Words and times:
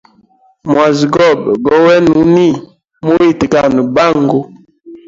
Mwazi 0.71 1.05
gobe 1.13 1.51
gowena 1.65 2.11
uni, 2.21 2.49
muyitgane 3.05 3.81
bangu. 3.95 4.39